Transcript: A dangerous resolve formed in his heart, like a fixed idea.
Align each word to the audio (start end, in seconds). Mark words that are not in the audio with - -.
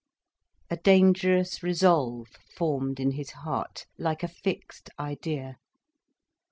A 0.71 0.77
dangerous 0.77 1.61
resolve 1.61 2.29
formed 2.55 2.99
in 2.99 3.11
his 3.11 3.29
heart, 3.45 3.85
like 3.99 4.23
a 4.23 4.27
fixed 4.27 4.89
idea. 4.97 5.57